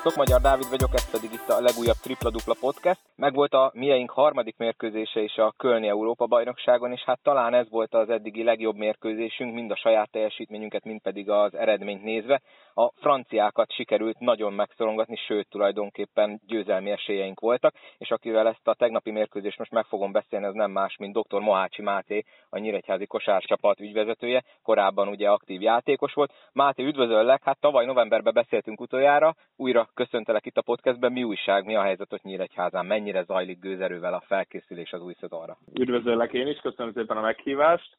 [0.00, 3.00] Sziasztok, Magyar Dávid vagyok, ez pedig itt a legújabb Tripla Dupla Podcast.
[3.16, 7.94] Megvolt a mieink harmadik mérkőzése is a Kölni Európa bajnokságon, és hát talán ez volt
[7.94, 12.40] az eddigi legjobb mérkőzésünk, mind a saját teljesítményünket, mind pedig az eredményt nézve.
[12.74, 19.10] A franciákat sikerült nagyon megszorongatni, sőt tulajdonképpen győzelmi esélyeink voltak, és akivel ezt a tegnapi
[19.10, 21.40] mérkőzést most meg fogom beszélni, az nem más, mint dr.
[21.40, 26.32] Mohácsi Máté, a Nyíregyházi kosárcsapat ügyvezetője, korábban ugye aktív játékos volt.
[26.52, 31.12] Máté, üdvözöllek, hát tavaly novemberben beszéltünk utoljára, újra köszöntelek itt a podcastben.
[31.12, 32.86] Mi újság, mi a helyzet ott Nyíregyházán?
[32.86, 35.58] Mennyire zajlik gőzerővel a felkészülés az új szezonra?
[35.80, 37.96] Üdvözöllek én is, köszönöm szépen a meghívást.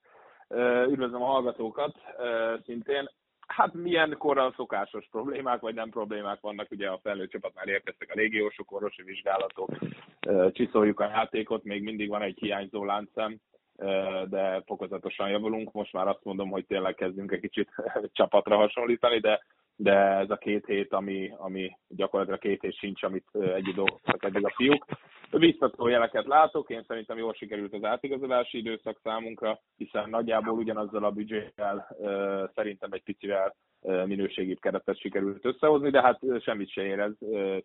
[0.87, 1.95] Üdvözlöm a hallgatókat
[2.65, 3.09] szintén.
[3.47, 8.17] Hát milyen korral szokásos problémák, vagy nem problémák vannak, ugye a felnőtt csapatnál érkeztek a
[8.17, 9.69] légiósok, orvosi vizsgálatok,
[10.51, 13.37] csiszoljuk a játékot, még mindig van egy hiányzó láncszem,
[14.29, 15.71] de fokozatosan javulunk.
[15.71, 17.69] Most már azt mondom, hogy tényleg kezdünk egy kicsit
[18.13, 19.43] csapatra hasonlítani, de
[19.81, 24.45] de ez a két hét, ami, ami gyakorlatilag két hét sincs, amit együtt dolgoztak eddig
[24.45, 24.85] a fiúk.
[25.31, 31.11] Biztató jeleket látok, én szerintem jól sikerült az átigazolási időszak számunkra, hiszen nagyjából ugyanazzal a
[31.11, 31.87] büdzsével
[32.55, 33.55] szerintem egy picivel
[34.05, 37.13] minőségibb keretet sikerült összehozni, de hát semmit se érez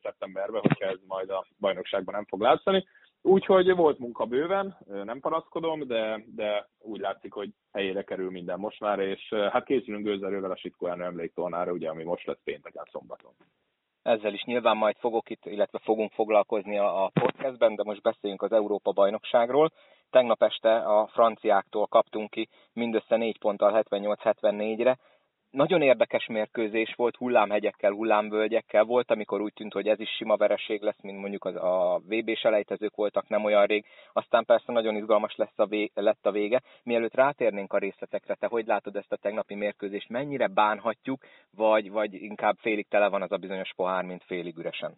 [0.03, 2.87] szeptemberben, hogyha ez majd a bajnokságban nem fog látszani.
[3.23, 8.81] Úgyhogy volt munka bőven, nem panaszkodom, de, de úgy látszik, hogy helyére kerül minden most
[8.81, 13.33] már, és hát készülünk gőzerővel a Sitkóán emléktornára, ugye, ami most lesz pénteken szombaton.
[14.03, 18.53] Ezzel is nyilván majd fogok itt, illetve fogunk foglalkozni a, podcastben, de most beszéljünk az
[18.53, 19.73] Európa bajnokságról.
[20.11, 24.99] Tegnap este a franciáktól kaptunk ki mindössze 4 ponttal 78-74-re,
[25.57, 28.85] nagyon érdekes mérkőzés volt, hullámhegyekkel, hullámvölgyekkel.
[28.85, 32.35] Volt, amikor úgy tűnt, hogy ez is sima vereség lesz, mint mondjuk az a VB
[32.35, 33.85] selejtezők voltak nem olyan rég.
[34.13, 36.63] Aztán persze nagyon izgalmas lesz a vé- lett a vége.
[36.83, 40.09] Mielőtt rátérnénk a részletekre, te hogy látod ezt a tegnapi mérkőzést?
[40.09, 41.21] Mennyire bánhatjuk,
[41.51, 44.95] vagy, vagy inkább félig tele van az a bizonyos pohár, mint félig üresen?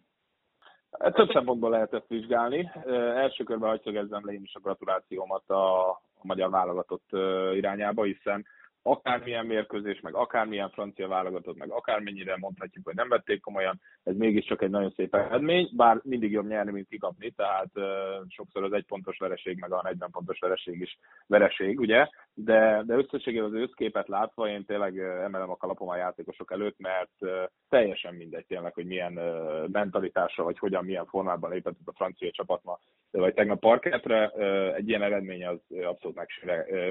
[0.99, 2.71] Hát több szempontból lehet ezt vizsgálni.
[3.15, 7.09] Első körben hagyd szögezzem le én is a gratulációmat a, a magyar válogatott
[7.53, 8.45] irányába, hiszen
[8.81, 14.61] akármilyen mérkőzés, meg akármilyen francia válogatott, meg akármennyire mondhatjuk, hogy nem vették komolyan, ez mégiscsak
[14.61, 17.83] egy nagyon szép eredmény, bár mindig jobb nyerni, mint kikapni, tehát uh,
[18.27, 20.97] sokszor az egy pontos vereség, meg a 40 pontos vereség is
[21.27, 22.07] vereség, ugye?
[22.33, 27.15] De, de összességében az összképet látva én tényleg emelem a kalapom a játékosok előtt, mert
[27.19, 27.29] uh,
[27.69, 32.63] teljesen mindegy tényleg, hogy milyen uh, mentalitással, vagy hogyan, milyen formában lépett a francia csapat
[32.63, 32.79] ma,
[33.11, 36.19] vagy tegnap parketre, uh, egy ilyen eredmény az abszolút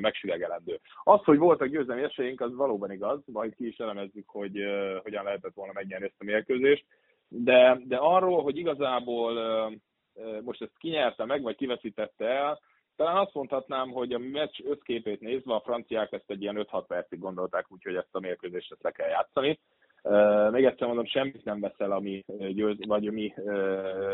[0.00, 0.80] megsüregelendő.
[1.02, 5.24] Az, hogy voltak győzelmi esélyünk, az valóban igaz, majd ki is elemezzük, hogy uh, hogyan
[5.24, 6.84] lehetett volna megnyerni ezt a mérkőzést,
[7.28, 9.36] de, de arról, hogy igazából
[10.14, 12.60] uh, most ezt kinyerte meg, vagy kiveszítette el,
[12.96, 17.18] talán azt mondhatnám, hogy a meccs összképét nézve a franciák ezt egy ilyen 5-6 percig
[17.18, 19.60] gondolták, úgyhogy ezt a mérkőzést ezt le kell játszani.
[20.02, 23.34] Uh, még egyszer mondom, semmit nem veszel a mi, győz, vagy a mi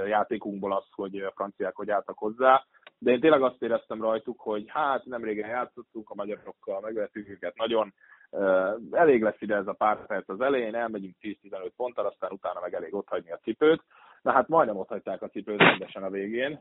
[0.06, 2.64] játékunkból az, hogy a franciák hogy álltak hozzá
[3.04, 7.56] de én tényleg azt éreztem rajtuk, hogy hát nem régen játszottunk a magyarokkal, megvettük őket
[7.56, 7.94] nagyon,
[8.90, 12.74] elég lesz ide ez a pár perc az elején, elmegyünk 10-15 ponttal, aztán utána meg
[12.74, 13.82] elég otthagyni a cipőt.
[14.22, 16.60] Na hát majdnem ott hagyták a cipőt rendesen a végén,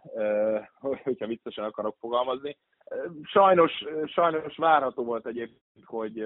[1.03, 2.57] hogyha viccesen akarok fogalmazni.
[3.23, 6.17] Sajnos, sajnos várható volt egyébként, hogy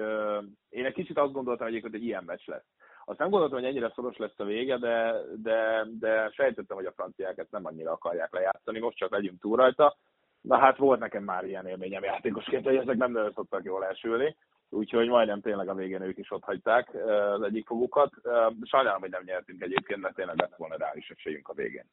[0.68, 2.66] én egy kicsit azt gondoltam egyébként, hogy ilyen meccs lesz.
[3.08, 6.92] Azt nem gondoltam, hogy ennyire szoros lesz a vége, de, de, de sejtettem, hogy a
[6.92, 9.96] franciák ezt nem annyira akarják lejátszani, most csak legyünk túl rajta.
[10.40, 14.36] Na hát volt nekem már ilyen élményem játékosként, hogy ezek nem nagyon szoktak jól elsülni,
[14.68, 16.94] úgyhogy majdnem tényleg a végén ők is ott hagyták
[17.34, 18.10] az egyik fogukat.
[18.62, 21.84] Sajnálom, hogy nem nyertünk egyébként, mert tényleg lett volna rá is esélyünk a végén.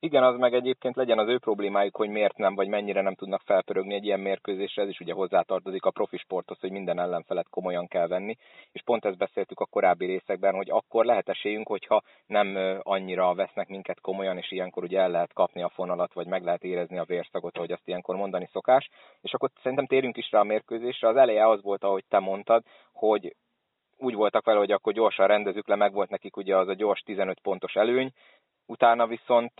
[0.00, 3.40] Igen, az meg egyébként legyen az ő problémájuk, hogy miért nem, vagy mennyire nem tudnak
[3.40, 7.86] felpörögni egy ilyen mérkőzésre, ez is ugye hozzátartozik a profi sporthoz, hogy minden ellenfelet komolyan
[7.86, 8.36] kell venni,
[8.72, 13.68] és pont ezt beszéltük a korábbi részekben, hogy akkor lehet esélyünk, hogyha nem annyira vesznek
[13.68, 17.04] minket komolyan, és ilyenkor ugye el lehet kapni a fonalat, vagy meg lehet érezni a
[17.04, 18.88] vérszagot, ahogy azt ilyenkor mondani szokás,
[19.20, 21.08] és akkor szerintem térjünk is rá a mérkőzésre.
[21.08, 22.62] Az eleje az volt, ahogy te mondtad,
[22.92, 23.34] hogy
[23.98, 27.00] úgy voltak vele, hogy akkor gyorsan rendezzük le, meg volt nekik ugye az a gyors
[27.00, 28.12] 15 pontos előny,
[28.68, 29.52] utána viszont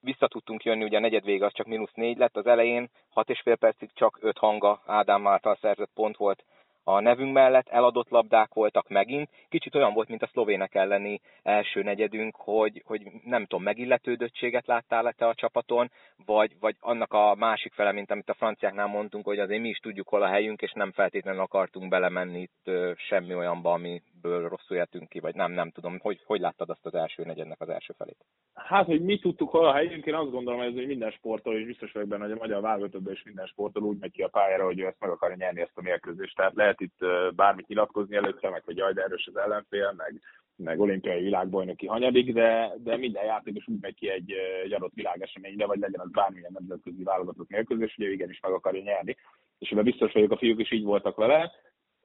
[0.00, 3.30] vissza tudtunk jönni, ugye a negyed vége az csak mínusz négy lett, az elején hat
[3.30, 6.44] és fél percig csak öt hanga Ádám által szerzett pont volt
[6.84, 9.28] a nevünk mellett, eladott labdák voltak megint.
[9.48, 15.12] Kicsit olyan volt, mint a szlovének elleni első negyedünk, hogy, hogy nem tudom, megilletődöttséget láttál
[15.12, 15.90] te a csapaton,
[16.26, 19.78] vagy, vagy annak a másik fele, mint amit a franciáknál mondtunk, hogy azért mi is
[19.78, 23.72] tudjuk, hol a helyünk, és nem feltétlenül akartunk belemenni itt semmi olyanba,
[24.22, 25.98] amiből rosszul jöttünk ki, vagy nem, nem tudom.
[25.98, 28.24] Hogy, hogy láttad azt az első negyednek az első felét?
[28.54, 31.66] Hát, hogy mi tudtuk hol a helyünk, én azt gondolom, hogy ez minden sportol, és
[31.66, 34.64] biztos vagyok benne, hogy a magyar válogatottban is minden sportol úgy megy ki a pályára,
[34.64, 36.36] hogy ő ezt meg akarja nyerni ezt a mérkőzést.
[36.36, 36.98] Tehát lehet itt
[37.34, 40.20] bármit nyilatkozni előtte, meg hogy jaj, de erős az ellenfél, meg,
[40.56, 44.32] meg olimpiai világbajnoki hanyadik, de, de minden játékos úgy megy ki egy,
[44.64, 48.82] egy adott világeseményre, vagy legyen az bármilyen nemzetközi válogatott mérkőzés, hogy ő igenis meg akarja
[48.82, 49.16] nyerni.
[49.58, 51.52] És ebben biztos vagyok, a fiúk is így voltak vele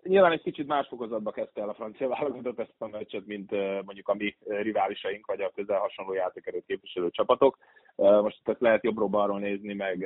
[0.08, 3.52] Nyilván egy kicsit más fokozatba kezdte el a francia válogatott ezt a meccset, mint
[3.86, 7.58] mondjuk a mi riválisaink, vagy a közel hasonló játékerőt képviselő csapatok.
[7.96, 10.06] Most ezt lehet jobbról-balról nézni, meg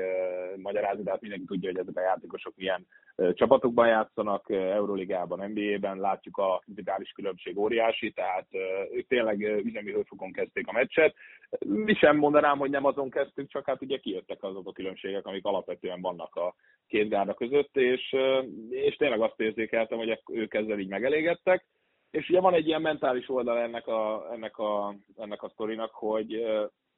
[0.55, 2.87] magyarázni, de hát mindenki tudja, hogy ezek a játékosok milyen
[3.33, 8.47] csapatokban játszanak, Euróligában, NBA-ben, látjuk a vitális különbség óriási, tehát
[8.91, 11.15] ők tényleg üzemi hőfokon kezdték a meccset.
[11.59, 15.45] Mi sem mondanám, hogy nem azon kezdtük, csak hát ugye kijöttek azok a különbségek, amik
[15.45, 16.55] alapvetően vannak a
[16.87, 18.15] két gárda között, és,
[18.69, 21.65] és tényleg azt érzékeltem, hogy ők ezzel így megelégedtek.
[22.11, 26.43] És ugye van egy ilyen mentális oldal ennek a, ennek a, ennek a sztorinak, hogy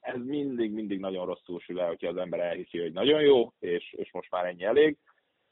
[0.02, 3.94] ez mindig, mindig nagyon rosszul sül el, hogyha az ember elhiszi, hogy nagyon jó, és,
[3.98, 4.98] és most már ennyi elég.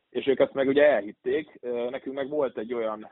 [0.10, 1.60] És ők ezt meg ugye elhitték.
[1.90, 3.12] Nekünk meg volt egy olyan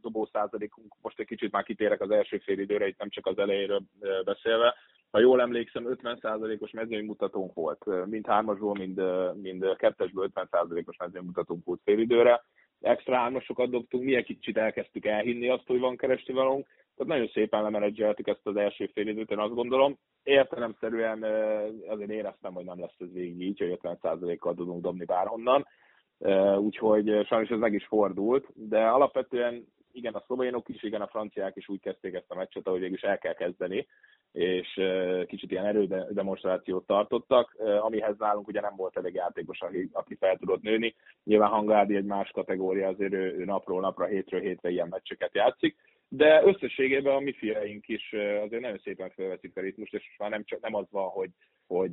[0.00, 3.82] dobószázalékunk, most egy kicsit már kitérek az első fél időre, itt nem csak az elejéről
[4.24, 4.74] beszélve,
[5.14, 9.02] ha jól emlékszem, 50%-os mezőnymutatónk volt, mind hármasból, mind,
[9.42, 12.44] mind kettesből 50%-os mezőnymutatónk volt félidőre.
[12.80, 16.66] Extra hármasokat dobtunk, mi egy kicsit elkezdtük elhinni azt, hogy van valónk,
[16.96, 19.98] tehát nagyon szépen lemenedzseltük ezt az első félidőt, én azt gondolom.
[20.22, 21.22] Értelemszerűen
[21.88, 25.66] azért éreztem, hogy nem lesz ez végig így, hogy 50%-kal tudunk dobni bárhonnan.
[26.58, 31.56] Úgyhogy sajnos ez meg is fordult, de alapvetően igen, a szlovénok is, igen, a franciák
[31.56, 33.86] is úgy kezdték ezt a meccset, ahogy végül is el kell kezdeni,
[34.32, 34.80] és
[35.26, 39.58] kicsit ilyen erődemonstrációt tartottak, amihez nálunk ugye nem volt elég játékos,
[39.92, 40.94] aki fel tudott nőni.
[41.24, 45.76] Nyilván Hangádi egy más kategória, azért ő, ő napról napra, hétről hétre ilyen meccseket játszik,
[46.08, 48.12] de összességében a mi fiaink is
[48.42, 51.30] azért nagyon szépen felveszik a ritmust, és már nem, csak, nem az van, hogy,
[51.66, 51.90] hogy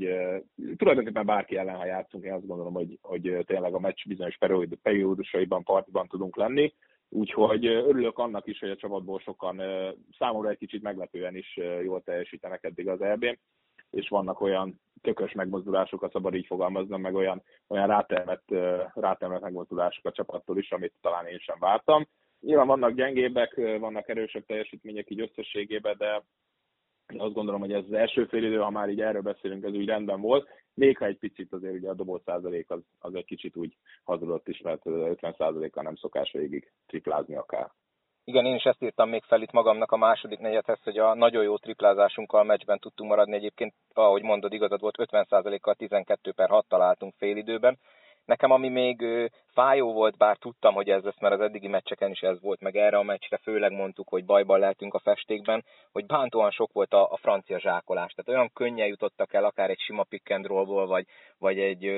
[0.75, 4.37] tulajdonképpen bárki ellen, ha játszunk, én azt gondolom, hogy, hogy tényleg a meccs bizonyos
[4.81, 6.73] periódusaiban partiban tudunk lenni,
[7.13, 9.61] Úgyhogy örülök annak is, hogy a csapatból sokan
[10.17, 13.23] számomra egy kicsit meglepően is jól teljesítenek eddig az eb
[13.91, 18.43] és vannak olyan tökös megmozdulások, a szabad így fogalmaznom, meg olyan, olyan rátermett,
[18.93, 22.07] rátermett megmozdulások a csapattól is, amit talán én sem vártam.
[22.41, 26.23] Nyilván vannak gyengébbek, vannak erősebb teljesítmények így összességében, de
[27.17, 29.85] azt gondolom, hogy ez az első fél idő, ha már így erről beszélünk, ez úgy
[29.85, 30.49] rendben volt.
[30.73, 34.47] Még ha egy picit azért ugye a dobott százalék az, az egy kicsit úgy hazudott
[34.47, 37.71] is, mert 50 százalékkal nem szokás végig triplázni akár.
[38.23, 41.43] Igen, én is ezt írtam még fel itt magamnak a második negyedhez, hogy a nagyon
[41.43, 43.35] jó triplázásunkkal a meccsben tudtunk maradni.
[43.35, 47.77] Egyébként, ahogy mondod, igazad volt, 50%-kal 12 per 6 találtunk félidőben.
[48.25, 49.03] Nekem ami még
[49.53, 52.75] fájó volt, bár tudtam, hogy ez lesz, mert az eddigi meccseken is ez volt, meg
[52.75, 57.11] erre a meccsre főleg mondtuk, hogy bajban lehetünk a festékben, hogy bántóan sok volt a,
[57.11, 58.13] a francia zsákolás.
[58.13, 61.05] Tehát olyan könnyen jutottak el akár egy sima pick and rollból, vagy,
[61.37, 61.91] vagy egy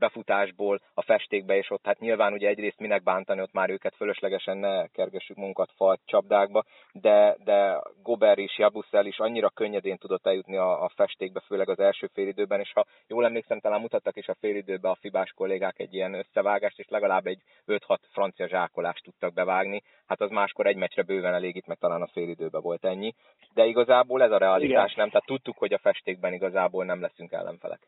[0.00, 4.56] befutásból a festékbe, és ott hát nyilván ugye egyrészt minek bántani, ott már őket fölöslegesen
[4.56, 10.56] ne kergessük munkat falt csapdákba, de, de Gober is, Jabuszel is annyira könnyedén tudott eljutni
[10.56, 14.36] a, a festékbe, főleg az első félidőben, és ha jól emlékszem, talán mutattak is a
[14.40, 19.82] félidőbe a Fibás kollégák egy ilyen összevágást, és legalább egy 5-6 francia zsákolást tudtak bevágni,
[20.06, 23.14] hát az máskor egy meccsre bőven elég itt, meg talán a félidőben volt ennyi,
[23.54, 24.94] de igazából ez a realitás, Igen.
[24.96, 25.08] nem?
[25.08, 27.80] Tehát tudtuk, hogy a festékben igazából nem leszünk ellenfelek.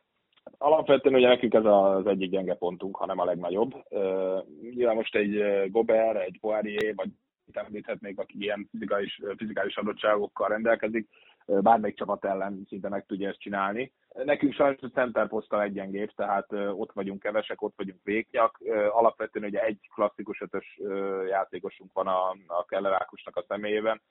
[0.59, 3.75] Alapvetően ugye nekünk ez az egyik gyenge pontunk, hanem a legnagyobb.
[3.75, 4.43] Uh,
[4.75, 7.09] nyilván most egy Gober, egy Poirier, vagy
[7.53, 11.09] említhetnék, aki ilyen fizikális, fizikális adottságokkal rendelkezik,
[11.47, 13.93] bármelyik csapat ellen szinte meg tudja ezt csinálni.
[14.13, 18.59] Nekünk sajnos a center posztal egy gyengébb, tehát ott vagyunk kevesek, ott vagyunk véknyak.
[18.91, 20.81] Alapvetően ugye egy klasszikus ötös
[21.29, 24.03] játékosunk van a, a Keller Ákosnak a személyében,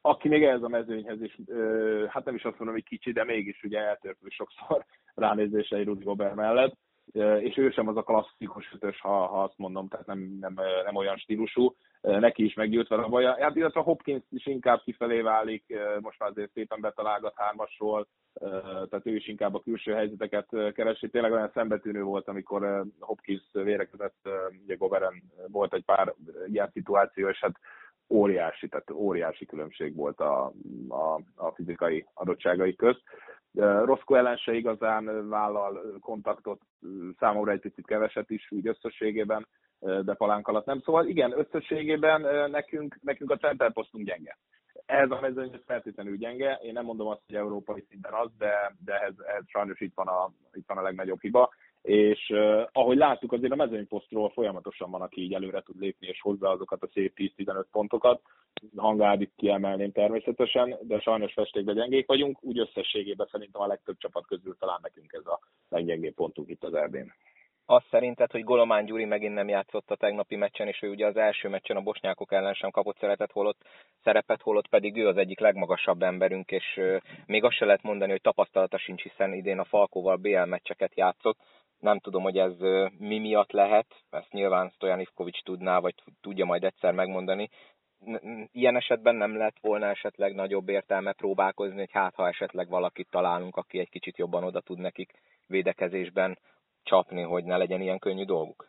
[0.00, 1.38] aki még ehhez a mezőnyhez is,
[2.08, 6.04] hát nem is azt mondom, hogy kicsi, de mégis ugye eltörpül sokszor ránézése egy Rudi
[6.04, 6.74] Gobert mellett,
[7.40, 10.94] és ő sem az a klasszikus ötös, ha, ha azt mondom, tehát nem, nem, nem
[10.94, 13.36] olyan stílusú, neki is meggyűlt vele a baja.
[13.40, 15.64] Hát illetve Hopkins is inkább kifelé válik,
[16.00, 18.06] most már azért szépen betalálgat hármasról,
[18.62, 21.08] tehát ő is inkább a külső helyzeteket keresi.
[21.08, 24.28] Tényleg olyan szembetűnő volt, amikor Hopkins vérekezett,
[24.62, 26.14] ugye Goberen volt egy pár
[26.46, 27.58] ilyen szituáció, és hát
[28.08, 30.52] óriási, tehát óriási különbség volt a,
[30.88, 33.02] a, a fizikai adottságai közt.
[33.84, 36.60] Roszko ellen se igazán vállal kontaktot,
[37.18, 39.46] számomra egy picit keveset is úgy összességében,
[39.80, 40.80] de palánk alatt nem.
[40.80, 44.38] Szóval igen, összességében nekünk, nekünk a center posztunk gyenge.
[44.86, 46.58] Ez a mezőny ez feltétlenül gyenge.
[46.62, 50.06] Én nem mondom azt, hogy európai szinten az, de, de ez, ez sajnos itt van,
[50.06, 51.50] a, itt van a legnagyobb hiba.
[51.82, 56.20] és uh, ahogy láttuk, azért a mezőnyposztról folyamatosan van, aki így előre tud lépni, és
[56.20, 58.22] hozza azokat a szép 10-15 pontokat.
[58.76, 64.56] Hangádit kiemelném természetesen, de sajnos festékben gyengék vagyunk, úgy összességében szerintem a legtöbb csapat közül
[64.58, 67.12] talán nekünk ez a leggyengébb pontunk itt az Erdén
[67.70, 71.16] azt szerinted, hogy Golomán Gyuri megint nem játszott a tegnapi meccsen, és ő ugye az
[71.16, 73.60] első meccsen a bosnyákok ellen sem kapott szeretet, holott,
[74.02, 76.80] szerepet, holott pedig ő az egyik legmagasabb emberünk, és
[77.26, 81.38] még azt se lehet mondani, hogy tapasztalata sincs, hiszen idén a Falkóval BL meccseket játszott.
[81.78, 82.56] Nem tudom, hogy ez
[82.98, 87.48] mi miatt lehet, ezt nyilván Stojan Ivkovics tudná, vagy tudja majd egyszer megmondani.
[88.52, 93.56] Ilyen esetben nem lett volna esetleg nagyobb értelme próbálkozni, hogy hát ha esetleg valakit találunk,
[93.56, 95.12] aki egy kicsit jobban oda tud nekik
[95.46, 96.38] védekezésben
[96.82, 98.68] csapni, hogy ne legyen ilyen könnyű dolguk?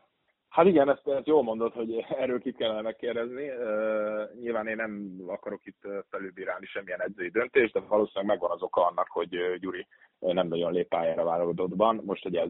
[0.52, 3.50] Hát igen, ezt, ezt jól mondod, hogy erről kit kellene megkérdezni.
[3.50, 8.86] Uh, nyilván én nem akarok itt felülbírálni semmilyen edzői döntést, de valószínűleg megvan az oka
[8.86, 9.88] annak, hogy Gyuri
[10.20, 12.02] nem nagyon lép pályára válogatottban.
[12.06, 12.50] Most, hogy ez,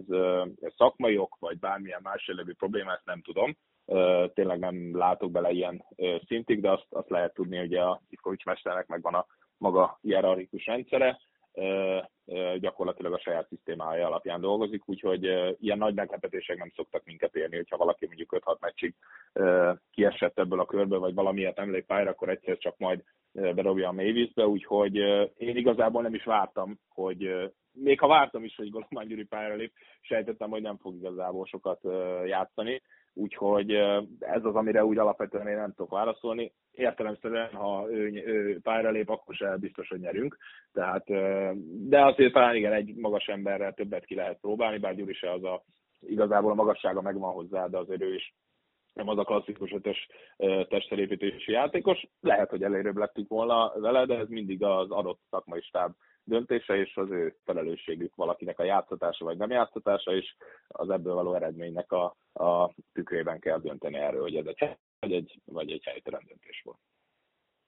[0.62, 3.58] ez szakmai ok, vagy bármilyen más jellegű probléma, ezt nem tudom.
[3.86, 5.86] Uh, tényleg nem látok bele ilyen
[6.28, 9.26] szintig, de azt, azt lehet tudni, hogy a Ivkovics mesternek megvan a
[9.58, 11.20] maga hierarchikus rendszere
[12.58, 15.24] gyakorlatilag a saját szisztémája alapján dolgozik, úgyhogy
[15.60, 18.96] ilyen nagy meglepetések nem szoktak minket érni, hogyha valaki mondjuk 5-6 meccsig
[19.92, 23.92] kiesett ebből a körből, vagy valamiért nem lép pályára, akkor egyszer csak majd bedobja a
[23.92, 24.96] mélyvízbe, úgyhogy
[25.38, 29.74] én igazából nem is vártam, hogy még ha vártam is, hogy Golomán Gyuri pályára lép,
[30.02, 31.80] sejtettem, hogy nem fog igazából sokat
[32.26, 32.82] játszani,
[33.14, 33.72] úgyhogy
[34.20, 36.54] ez az, amire úgy alapvetően én nem tudok válaszolni.
[36.72, 40.38] Értelemszerűen, ha ő, ő pályára lép, akkor se biztos, hogy nyerünk.
[40.74, 41.06] Tehát,
[41.88, 45.44] de azért talán igen, egy magas emberrel többet ki lehet próbálni, bár Gyuri se az
[45.44, 45.64] a
[46.00, 48.34] igazából a magassága megvan hozzá, de azért ő is
[48.94, 50.08] nem az a klasszikus ötös
[50.68, 52.08] testfelépítési játékos.
[52.22, 55.92] Lehet, hogy elérőbb lettük volna vele, de ez mindig az adott szakmai stáb
[56.24, 60.36] döntése, és az ő felelősségük valakinek a játszatása vagy nem játszatása, és
[60.68, 65.40] az ebből való eredménynek a, a tükrében kell dönteni erről, hogy ez egy, vagy egy,
[65.46, 66.80] vagy egy helytelen döntés volt.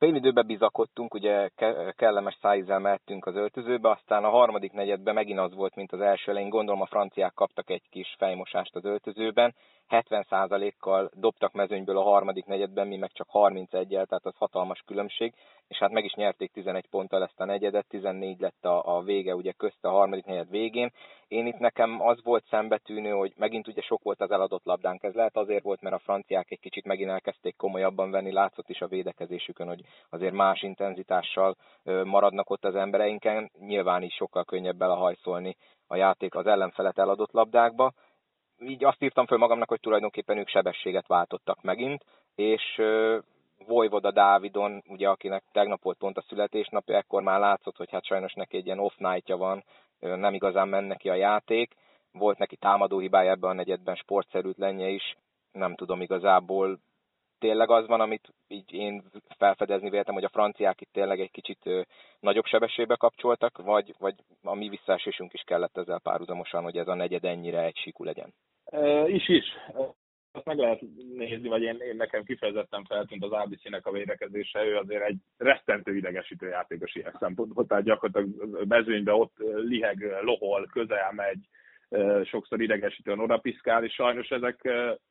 [0.03, 1.50] Fél időben bizakodtunk, ugye
[1.91, 6.31] kellemes szájízzel mehettünk az öltözőbe, aztán a harmadik negyedben megint az volt, mint az első
[6.31, 6.50] elején.
[6.50, 9.55] Gondolom a franciák kaptak egy kis fejmosást az öltözőben,
[9.89, 15.33] 70%-kal dobtak mezőnyből a harmadik negyedben, mi meg csak 31-el, tehát az hatalmas különbség,
[15.67, 19.36] és hát meg is nyerték 11 ponttal ezt a negyedet, 14 lett a, a vége
[19.36, 20.91] ugye közt a harmadik negyed végén.
[21.27, 25.13] Én itt nekem az volt szembetűnő, hogy megint ugye sok volt az eladott labdánk, ez
[25.13, 28.88] lehet azért volt, mert a franciák egy kicsit megint elkezdték komolyabban venni, látszott is a
[28.88, 31.55] védekezésükön, hogy azért más intenzitással
[32.03, 35.55] maradnak ott az embereinken, nyilván is sokkal könnyebb belehajszolni
[35.88, 37.93] a játék az ellenfelet eladott labdákba,
[38.60, 42.03] így azt írtam föl magamnak, hogy tulajdonképpen ők sebességet váltottak megint,
[42.36, 42.82] és
[43.67, 48.34] Vojvoda Dávidon, ugye akinek tegnap volt pont a születésnapja, ekkor már látszott, hogy hát sajnos
[48.34, 49.63] neki egy ilyen off night van,
[50.00, 51.74] nem igazán menne neki a játék,
[52.12, 55.15] volt neki támadó hibája ebben a negyedben, sportszerűtlenje is,
[55.51, 56.79] nem tudom igazából,
[57.39, 59.03] tényleg az van, amit így én
[59.38, 61.70] felfedezni véltem, hogy a franciák itt tényleg egy kicsit
[62.20, 66.93] nagyobb sebességbe kapcsoltak, vagy, vagy a mi visszaesésünk is kellett ezzel párhuzamosan, hogy ez a
[66.93, 68.34] negyed ennyire egysíkú legyen?
[68.65, 69.46] E, is is.
[70.35, 70.81] Azt meg lehet
[71.13, 75.95] nézni, vagy én, én nekem kifejezetten feltűnt az ABC-nek a védekezése, ő azért egy rettentő
[75.95, 81.39] idegesítő játékos ilyen szempontból, tehát gyakorlatilag mezőnyben ott liheg, lohol, közel megy,
[82.23, 84.61] sokszor idegesítően odapiszkál, és sajnos ezek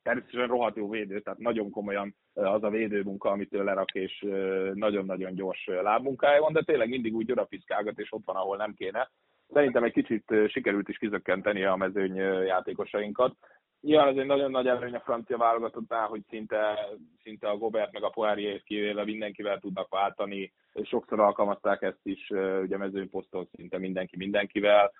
[0.03, 4.25] természetesen rohadt jó védő, tehát nagyon komolyan az a védőmunka, amit ő lerak, és
[4.73, 9.09] nagyon-nagyon gyors lábmunkája van, de tényleg mindig úgy odapiszkálgat, és ott van, ahol nem kéne.
[9.53, 12.15] Szerintem egy kicsit sikerült is kizökkenteni a mezőny
[12.45, 13.35] játékosainkat.
[13.83, 16.89] Nyilván ez egy nagyon nagy előny a francia válogatottnál, hogy szinte,
[17.23, 20.53] szinte a Gobert meg a Poirier kivéve mindenkivel tudnak váltani.
[20.83, 22.29] Sokszor alkalmazták ezt is,
[22.61, 24.91] ugye mezőnyposzton szinte mindenki mindenkivel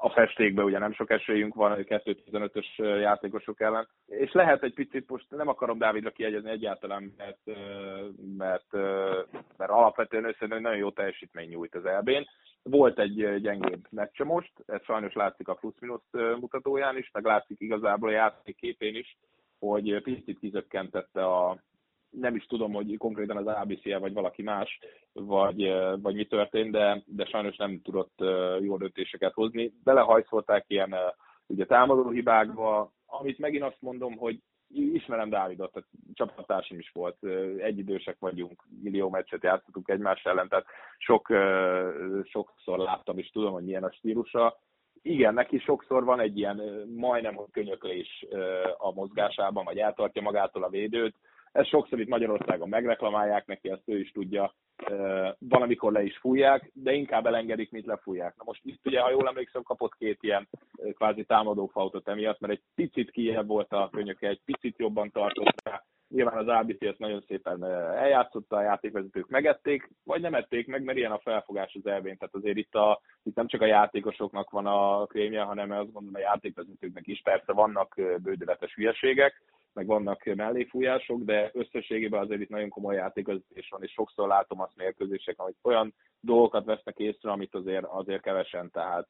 [0.00, 5.26] a festékben ugye nem sok esélyünk van 2-15-ös játékosok ellen, és lehet egy picit, most
[5.30, 7.58] nem akarom Dávidra kiegyezni egyáltalán, mert,
[8.36, 8.72] mert,
[9.56, 12.26] mert alapvetően össze nagyon jó teljesítmény nyújt az elbén.
[12.70, 18.08] Volt egy gyengébb meccse most, ez sajnos látszik a plusz-minusz mutatóján is, meg látszik igazából
[18.08, 19.18] a játék képén is,
[19.58, 21.62] hogy picit kizökkentette a,
[22.10, 24.78] nem is tudom, hogy konkrétan az abc -e vagy valaki más,
[25.12, 28.14] vagy, vagy mi történt, de, de sajnos nem tudott
[28.60, 29.72] jó döntéseket hozni.
[29.84, 30.94] Belehajszolták ilyen
[31.46, 37.16] ugye támadó hibákba, amit megint azt mondom, hogy ismerem Dávidot, tehát csapattársam is volt,
[37.58, 40.66] egyidősek vagyunk, millió meccset játszottunk egymás ellen, tehát
[40.98, 41.26] sok,
[42.24, 44.58] sokszor láttam, és tudom, hogy milyen a stílusa.
[45.02, 46.56] Igen, neki sokszor van egy ilyen
[46.96, 48.26] majdnem hogy könyöklés
[48.78, 51.14] a mozgásában, vagy eltartja magától a védőt,
[51.52, 54.54] Ezt sokszor itt Magyarországon megreklamálják neki, ezt ő is tudja,
[55.38, 58.34] valamikor le is fújják, de inkább elengedik, mint lefújják.
[58.36, 60.48] Na most itt ugye, ha jól emlékszem, kapott két ilyen
[60.92, 65.84] kvázi támadófautot emiatt, mert egy picit kijebb volt a könyöke, egy picit jobban tartott rá,
[66.08, 67.64] Nyilván az ABC ezt nagyon szépen
[67.96, 72.16] eljátszotta, a játékvezetők megették, vagy nem ették meg, mert ilyen a felfogás az elvén.
[72.16, 76.14] Tehát azért itt, a, itt nem csak a játékosoknak van a krémje, hanem azt gondolom
[76.14, 77.20] a játékvezetőknek is.
[77.24, 79.42] Persze vannak bődületes hülyeségek,
[79.78, 84.76] meg vannak melléfújások, de összességében azért itt nagyon komoly játékvezetés van, és sokszor látom azt
[84.76, 89.08] mérkőzések, hogy olyan dolgokat vesznek észre, amit azért, azért kevesen, tehát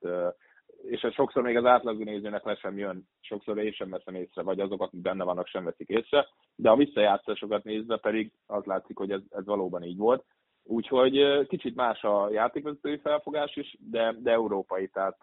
[0.82, 4.42] és ez sokszor még az átlagú nézőnek le sem jön, sokszor én sem veszem észre,
[4.42, 8.96] vagy azok, akik benne vannak, sem veszik észre, de a visszajátszásokat nézve pedig az látszik,
[8.96, 10.24] hogy ez, ez valóban így volt.
[10.64, 15.18] Úgyhogy kicsit más a játékvezetői felfogás is, de, de európai, tehát,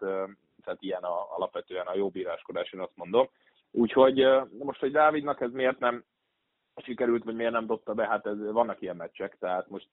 [0.64, 3.28] tehát ilyen a, alapvetően a jó bíráskodás, én azt mondom.
[3.76, 4.26] Úgyhogy
[4.58, 6.04] most, hogy Dávidnak ez miért nem
[6.82, 9.88] sikerült, vagy miért nem dobta be, hát ez, vannak ilyen meccsek, tehát most...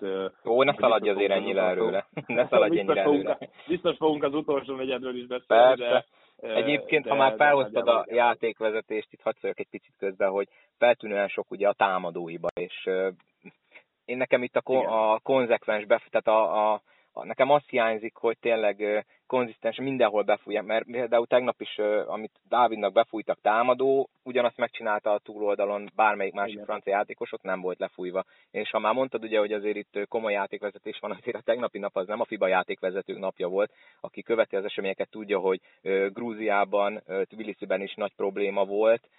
[0.46, 2.08] Ó, ne szaladj azért ennyire előre.
[2.28, 3.38] Ne szaladj ennyire előre.
[3.68, 6.06] Biztos fogunk az utolsó negyedről is beszélni, Persze.
[6.38, 6.54] de...
[6.54, 10.48] Egyébként, de, ha már felhoztad a játékvezetést, itt hadd egy picit közben, hogy
[10.78, 12.90] feltűnően sok ugye a támadóiba, és
[14.06, 16.82] én nekem itt a, kon- a konzekvens, bef- tehát a, a,
[17.22, 23.42] nekem azt hiányzik, hogy tényleg konzisztens, mindenhol befújják, mert például tegnap is, amit Dávidnak befújtak
[23.42, 26.66] támadó, ugyanazt megcsinálta a túloldalon bármelyik másik Igen.
[26.66, 28.24] francia játékos, ott nem volt lefújva.
[28.52, 31.96] És ha már mondtad ugye, hogy azért itt komoly játékvezetés van, azért a tegnapi nap
[31.96, 35.60] az nem a FIBA játékvezetők napja volt, aki követi az eseményeket tudja, hogy
[36.08, 39.10] Grúziában, Tbilisiben is nagy probléma volt,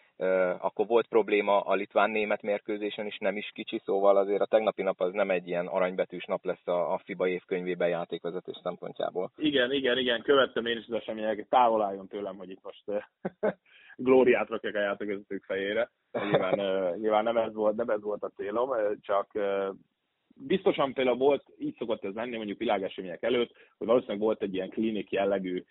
[0.59, 5.01] akkor volt probléma a litván-német mérkőzésen is, nem is kicsi, szóval azért a tegnapi nap
[5.01, 9.31] az nem egy ilyen aranybetűs nap lesz a, a FIBA évkönyvében játékvezetés szempontjából.
[9.37, 12.85] Igen, igen, igen, követtem én is az eseményeket, távol álljon tőlem, hogy itt most
[13.97, 15.91] glóriát rakjak a játékvezetők fejére.
[16.13, 16.59] Nyilván,
[16.99, 19.33] nyilván nem, ez volt, nem ez volt a célom, csak
[20.35, 24.69] biztosan például volt, így szokott ez lenni mondjuk világesemények előtt, hogy valószínűleg volt egy ilyen
[24.69, 25.65] klinik jellegű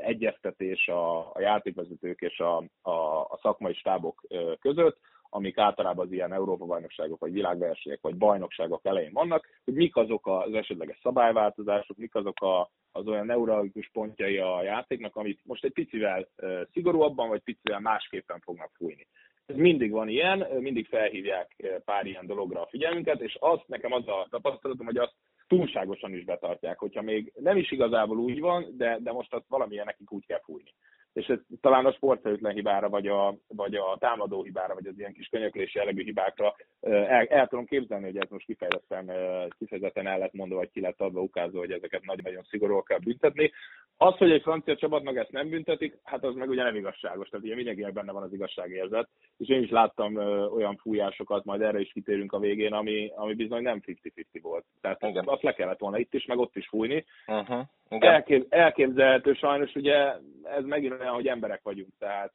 [0.00, 4.26] egyeztetés a, a játékvezetők és a, a, a szakmai stábok
[4.60, 4.98] között,
[5.30, 10.54] amik általában az ilyen Európa-bajnokságok, vagy világversenyek, vagy bajnokságok elején vannak, hogy mik azok az
[10.54, 16.28] esetleges szabályváltozások, mik azok a, az olyan neurologikus pontjai a játéknak, amit most egy picivel
[16.72, 19.06] szigorúabban, vagy picivel másképpen fognak fújni.
[19.54, 24.26] Mindig van ilyen, mindig felhívják pár ilyen dologra a figyelmünket, és azt nekem az a
[24.30, 25.14] tapasztalatom, hogy azt
[25.46, 29.84] túlságosan is betartják, hogyha még nem is igazából úgy van, de, de most azt valamilyen
[29.84, 30.74] nekik úgy kell fújni
[31.18, 35.12] és ez talán a sportszerűtlen hibára, vagy a, vagy a támadó hibára, vagy az ilyen
[35.12, 39.10] kis könyöklés jellegű hibákra el, el tudom képzelni, hogy ez most kifejezetten,
[39.58, 43.52] kifejezetten el lett mondva, vagy ki lett adva ukázva, hogy ezeket nagyon szigorúan kell büntetni.
[43.96, 47.44] Az, hogy egy francia csapatnak ezt nem büntetik, hát az meg ugye nem igazságos, tehát
[47.44, 50.16] ugye mindenkinek benne van az igazságérzet, és én is láttam
[50.54, 54.64] olyan fújásokat, majd erre is kitérünk a végén, ami, ami bizony nem 50-50 volt.
[54.80, 55.24] Tehát Igen.
[55.26, 57.04] azt le kellett volna itt is, meg ott is fújni.
[57.26, 57.66] Uh-huh.
[57.88, 60.12] Elkép, elképzelhető sajnos, ugye
[60.56, 62.32] ez megint olyan, hogy emberek vagyunk, tehát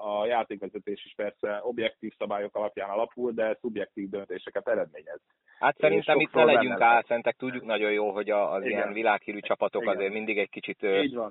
[0.00, 5.20] a játékvezetés is persze objektív szabályok alapján alapul, de szubjektív döntéseket eredményez.
[5.58, 8.78] Hát szerintem itt ne legyünk álszentek, tudjuk nagyon jó, hogy az Igen.
[8.78, 9.94] ilyen világhírű csapatok Igen.
[9.94, 10.86] azért mindig egy kicsit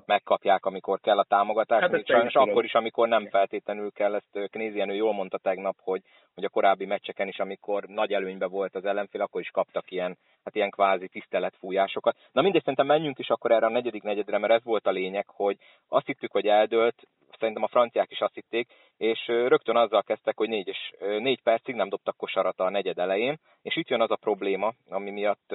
[0.06, 4.94] megkapják, amikor kell a támogatás, hát sajnos akkor is, amikor nem feltétlenül kell, ezt Knézienő
[4.94, 6.02] jól mondta tegnap, hogy,
[6.34, 10.18] hogy a korábbi meccseken is, amikor nagy előnybe volt az ellenfél, akkor is kaptak ilyen,
[10.44, 12.16] hát ilyen kvázi tiszteletfújásokat.
[12.32, 15.24] Na mindegy, szerintem menjünk is akkor erre a negyedik negyedre, mert ez volt a lényeg,
[15.28, 15.56] hogy
[15.88, 17.02] azt hittük, hogy eldőlt,
[17.42, 21.74] szerintem a franciák is azt hitték, és rögtön azzal kezdtek, hogy négy, és négy percig
[21.74, 25.54] nem dobtak kosarat a negyed elején, és itt jön az a probléma, ami miatt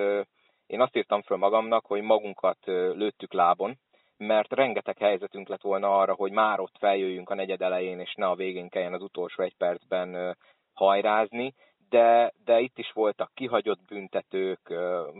[0.67, 2.57] én azt írtam föl magamnak, hogy magunkat
[2.93, 3.77] lőttük lábon,
[4.17, 8.25] mert rengeteg helyzetünk lett volna arra, hogy már ott feljöjjünk a negyed elején, és ne
[8.25, 10.37] a végén kelljen az utolsó egy percben
[10.73, 11.53] hajrázni,
[11.89, 14.73] de, de itt is voltak kihagyott büntetők,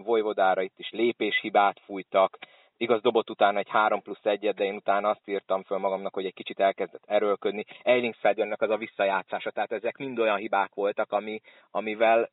[0.04, 2.38] Vojvodára itt is lépéshibát fújtak,
[2.78, 6.26] igaz dobott utána egy 3 plusz 1 de én utána azt írtam föl magamnak, hogy
[6.26, 7.66] egy kicsit elkezdett erőlködni.
[7.82, 11.40] Eilingsfeldönnek az a visszajátszása, tehát ezek mind olyan hibák voltak, ami,
[11.72, 12.30] amivel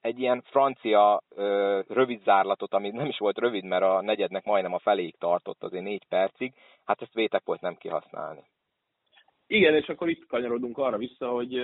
[0.00, 4.72] egy ilyen francia ö, rövid zárlatot, ami nem is volt rövid, mert a negyednek majdnem
[4.72, 6.52] a feléig tartott, azért négy percig,
[6.84, 8.42] hát ezt vétek volt nem kihasználni.
[9.46, 11.54] Igen, és akkor itt kanyarodunk arra vissza, hogy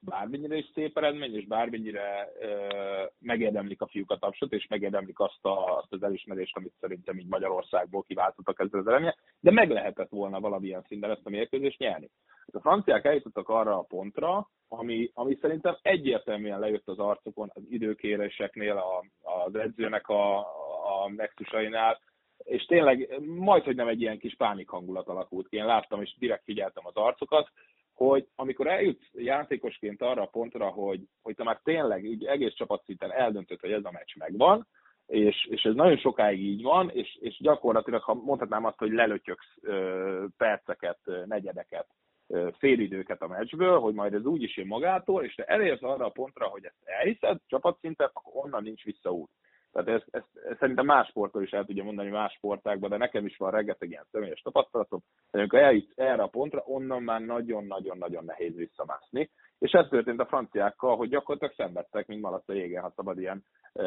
[0.00, 5.44] bármennyire is szép eredmény, és bármennyire ö, megérdemlik a fiúk a tapsot, és megérdemlik azt,
[5.44, 10.08] a, azt az elismerést, amit szerintem így Magyarországból kiváltottak ezzel az eredménye, de meg lehetett
[10.08, 12.10] volna valamilyen szinten ezt a mérkőzést nyerni.
[12.52, 18.76] A franciák eljutottak arra a pontra, ami, ami szerintem egyértelműen lejött az arcokon az időkéréseknél,
[18.76, 19.04] a,
[19.44, 22.00] az edzőnek a, a nexusainál,
[22.44, 25.56] és tényleg majd, hogy nem egy ilyen kis pánik hangulat alakult ki.
[25.56, 27.50] Én láttam, és direkt figyeltem az arcokat,
[27.98, 33.12] hogy amikor eljutsz játékosként arra a pontra, hogy, hogy te már tényleg így egész csapatszinten
[33.12, 34.66] eldöntöd, hogy ez a meccs megvan,
[35.06, 39.54] és, és ez nagyon sokáig így van, és, és gyakorlatilag, ha mondhatnám azt, hogy lelötyöksz
[39.60, 41.86] ö, perceket, negyedeket,
[42.26, 46.04] ö, félidőket a meccsből, hogy majd ez úgy is jön magától, és te elérsz arra
[46.04, 49.30] a pontra, hogy ezt elhiszed csapatszinten, akkor onnan nincs visszaút.
[49.72, 53.26] Tehát ezt, ezt, ezt szerintem más sportról is el tudja mondani más sportákban, de nekem
[53.26, 55.00] is van rengeteg ilyen személyes tapasztalatom,
[55.30, 59.30] hogy amikor eljut erre a pontra, onnan már nagyon-nagyon-nagyon nehéz visszamászni.
[59.58, 63.44] És ez történt a franciákkal, hogy gyakorlatilag szenvedtek, mint malac a jégen, ha szabad ilyen
[63.72, 63.84] e,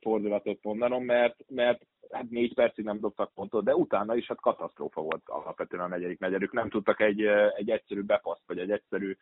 [0.00, 5.00] fordulatot mondanom, mert, mert hát négy percig nem dobtak pontot, de utána is hát katasztrófa
[5.00, 6.52] volt alapvetően a negyedik negyedük.
[6.52, 7.22] Nem tudtak egy,
[7.56, 9.16] egy egyszerű bepaszt, vagy egy egyszerű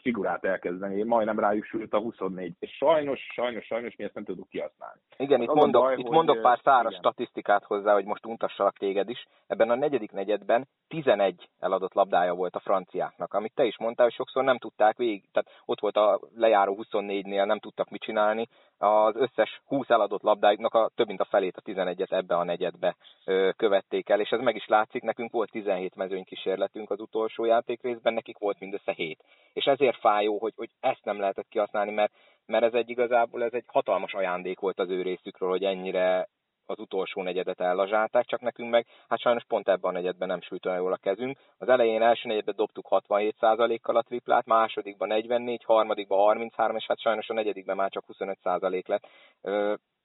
[0.00, 1.02] figurát elkezdeni.
[1.02, 5.00] Majdnem rájuk sült a 24, és sajnos, sajnos, sajnos mi ezt nem tudjuk kihasználni.
[5.16, 6.98] Igen, itt mondok, baj, itt hogy, mondok pár száraz igen.
[6.98, 9.26] statisztikát hozzá, hogy most untassalak téged is.
[9.46, 14.14] Ebben a negyedik negyedben 11 eladott labdája volt a franciáknak, amit te is mondtál, hogy
[14.14, 18.48] sokszor nem tudták végig, tehát ott volt a lejáró 24-nél, nem tudtak mit csinálni,
[18.82, 22.96] az összes 20 eladott labdáiknak a több mint a felét, a 11-et ebbe a negyedbe
[23.24, 27.44] ö, követték el, és ez meg is látszik, nekünk volt 17 mezőny kísérletünk az utolsó
[27.44, 29.24] játékrészben, nekik volt mindössze 7.
[29.52, 32.12] És ezért fájó, hogy, hogy ezt nem lehetett kihasználni, mert,
[32.46, 36.28] mert ez egy igazából ez egy hatalmas ajándék volt az ő részükről, hogy ennyire
[36.66, 40.66] az utolsó negyedet ellazsálták, csak nekünk meg, hát sajnos pont ebben a negyedben nem sült
[40.66, 41.38] olyan jól a kezünk.
[41.58, 47.28] Az elején első negyedben dobtuk 67%-kal a triplát, másodikban 44, harmadikban 33, és hát sajnos
[47.28, 49.08] a negyedikben már csak 25% lett.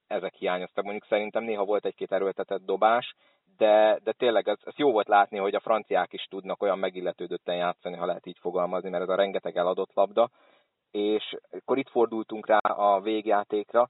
[0.07, 0.83] Ezek hiányoztak.
[0.83, 3.15] Mondjuk szerintem néha volt egy-két erőltetett dobás,
[3.57, 7.55] de, de tényleg ez, ez jó volt látni, hogy a franciák is tudnak olyan megilletődötten
[7.55, 10.29] játszani, ha lehet így fogalmazni, mert ez a rengeteg eladott labda,
[10.91, 13.89] és akkor itt fordultunk rá a végjátékra,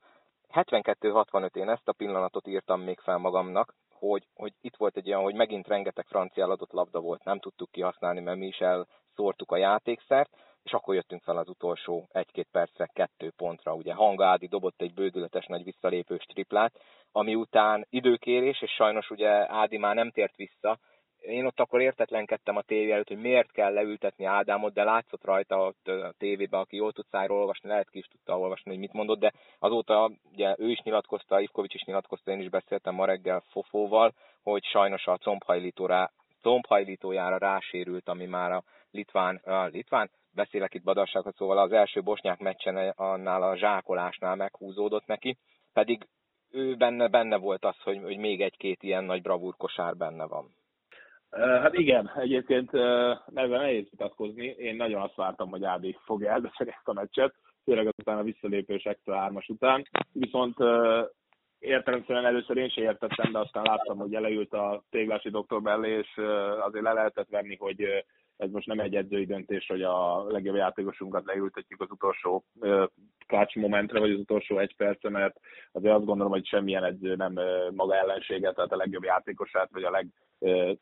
[0.58, 5.22] 72-65 én ezt a pillanatot írtam még fel magamnak, hogy, hogy itt volt egy olyan,
[5.22, 9.58] hogy megint rengeteg francia eladott labda volt, nem tudtuk kihasználni, mert mi is elszórtuk a
[9.58, 10.30] játékszert,
[10.64, 13.74] és akkor jöttünk fel az utolsó egy-két percre kettő pontra.
[13.74, 16.74] Ugye Hangádi dobott egy bődületes nagy visszalépős triplát,
[17.12, 20.80] ami után időkérés, és sajnos ugye Ádi már nem tért vissza,
[21.28, 25.66] én ott akkor értetlenkedtem a tévé előtt, hogy miért kell leültetni Ádámot, de látszott rajta
[25.66, 28.94] ott a tévében, aki jól tud szájról olvasni, lehet ki is tudta olvasni, hogy mit
[28.94, 33.44] mondott, de azóta ugye ő is nyilatkozta, Ivkovics is nyilatkozta, én is beszéltem ma reggel
[33.50, 34.14] Fofóval,
[34.44, 36.12] hogy sajnos a combhajlítóra,
[36.42, 42.40] combhajlítójára rásérült, ami már a litván, a litván, beszélek itt badasságot, szóval az első bosnyák
[42.40, 45.38] meccsen annál a zsákolásnál meghúzódott neki,
[45.74, 46.08] pedig
[46.52, 50.56] ő benne, benne volt az, hogy, hogy még egy-két ilyen nagy bravúrkosár benne van.
[51.32, 52.72] Hát igen, egyébként
[53.26, 54.46] neven nehéz vitatkozni.
[54.46, 58.84] Én nagyon azt vártam, hogy Ádi fogja eldönteni ezt a meccset, főleg azután a visszalépős
[58.84, 59.88] extra hármas után.
[60.12, 60.58] Viszont
[61.60, 66.18] értelemszerűen először én sem értettem, de aztán láttam, hogy eleült a téglási doktor mellé, és
[66.60, 68.06] azért le lehetett venni, hogy
[68.38, 72.46] ez most nem egy edzői döntés, hogy a legjobb játékosunkat leültetjük az utolsó
[73.28, 75.40] kács momentre, vagy az utolsó egy percre, mert
[75.72, 77.34] azért azt gondolom, hogy semmilyen edző nem
[77.76, 80.08] maga ellenséget, tehát a legjobb játékosát, vagy a leg,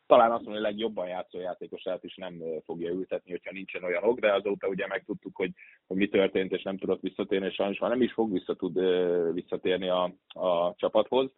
[0.06, 4.04] talán azt mondom, hogy a legjobban játszó játékosát is nem fogja ültetni, hogyha nincsen olyan
[4.04, 5.50] ok, de azóta ugye megtudtuk, hogy,
[5.86, 8.78] hogy mi történt, és nem tudott visszatérni, és sajnos már nem is fog visszatud,
[9.32, 11.30] visszatérni a, a csapathoz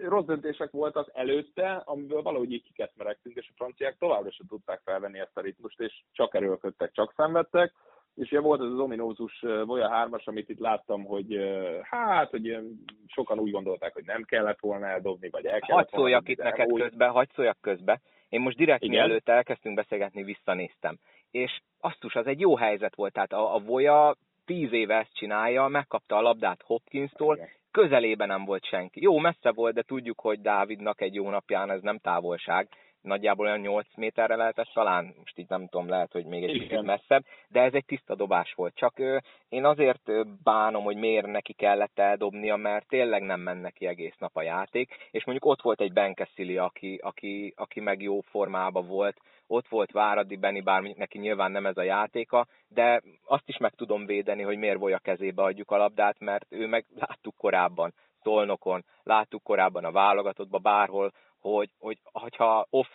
[0.00, 5.18] rossz döntések voltak előtte, amiből valahogy így kikeszmeregtünk, és a franciák továbbra sem tudták felvenni
[5.18, 7.72] ezt a ritmust, és csak erőlködtek, csak szenvedtek.
[8.14, 11.38] És ugye volt ez az ominózus Voja 3-as, amit itt láttam, hogy
[11.82, 12.58] hát, hogy
[13.06, 16.70] sokan úgy gondolták, hogy nem kellett volna eldobni, vagy el kellett Hagy szóljak itt neked
[16.70, 16.80] úgy...
[16.80, 18.00] közbe, hagy szóljak közbe.
[18.28, 18.96] Én most direkt Igen?
[18.96, 20.98] mielőtt elkezdtünk beszélgetni, visszanéztem.
[21.30, 23.12] És aztus, az egy jó helyzet volt.
[23.12, 27.38] Tehát a, a Voja tíz éve ezt csinálja, megkapta a labdát Hopkins-tól,
[27.76, 29.02] közelében nem volt senki.
[29.02, 32.68] Jó, messze volt, de tudjuk, hogy Dávidnak egy jó napján ez nem távolság,
[33.06, 36.82] nagyjából olyan 8 méterre lehetett talán, most így nem tudom, lehet, hogy még egy kicsit
[36.82, 38.74] messzebb, de ez egy tiszta dobás volt.
[38.74, 40.10] Csak ö, én azért
[40.42, 45.08] bánom, hogy miért neki kellett eldobnia, mert tényleg nem menne neki egész nap a játék,
[45.10, 49.16] és mondjuk ott volt egy Benkeszili, aki, aki, aki meg jó formában volt,
[49.46, 53.74] ott volt Váradi Benni, bár neki nyilván nem ez a játéka, de azt is meg
[53.74, 57.92] tudom védeni, hogy miért a kezébe adjuk a labdát, mert ő meg láttuk korábban,
[58.22, 61.12] Tolnokon, láttuk korábban a válogatottban, bárhol,
[61.52, 62.88] hogy, hogy ha off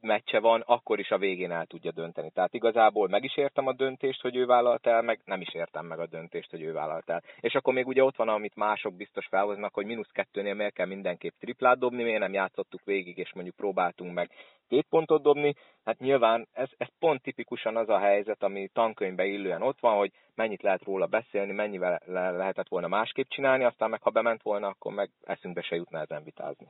[0.00, 2.30] meccse van, akkor is a végén el tudja dönteni.
[2.30, 5.86] Tehát igazából meg is értem a döntést, hogy ő vállalt el, meg nem is értem
[5.86, 7.22] meg a döntést, hogy ő vállalt el.
[7.40, 10.86] És akkor még ugye ott van, amit mások biztos felhoznak, hogy mínusz kettőnél miért kell
[10.86, 14.30] mindenképp triplát dobni, miért nem játszottuk végig, és mondjuk próbáltunk meg
[14.68, 15.54] két pontot dobni.
[15.84, 20.12] Hát nyilván ez, ez pont tipikusan az a helyzet, ami tankönyvbe illően ott van, hogy
[20.34, 24.92] mennyit lehet róla beszélni, mennyivel lehetett volna másképp csinálni, aztán meg ha bement volna, akkor
[24.92, 26.66] meg eszünkbe se jutna ezen vitázni.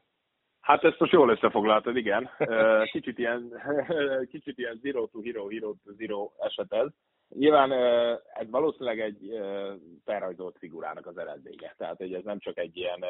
[0.68, 2.30] Hát ezt most jól összefoglaltad, igen.
[2.90, 3.62] Kicsit ilyen,
[4.32, 6.86] kicsit ilyen zero to hero, hero to zero eset ez.
[7.28, 7.72] Nyilván
[8.34, 9.18] ez valószínűleg egy
[10.04, 11.74] felrajzolt figurának az eredménye.
[11.76, 13.04] Tehát hogy ez nem csak egy ilyen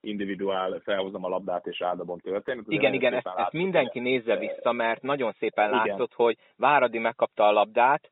[0.00, 2.64] individuál felhozom a labdát és áldobom történet.
[2.68, 5.86] Igen, igen, ezt, ezt mindenki nézze vissza, mert nagyon szépen igen.
[5.86, 8.10] látszott, hogy Váradi megkapta a labdát,